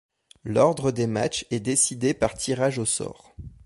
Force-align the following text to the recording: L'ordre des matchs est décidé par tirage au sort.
L'ordre 0.43 0.89
des 0.91 1.05
matchs 1.05 1.45
est 1.51 1.59
décidé 1.59 2.15
par 2.15 2.33
tirage 2.33 2.79
au 2.79 2.85
sort. 2.85 3.35